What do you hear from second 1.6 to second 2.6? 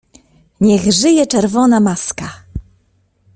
Maska!